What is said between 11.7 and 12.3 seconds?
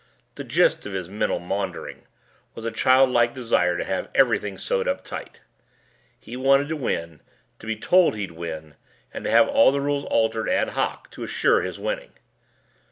winning.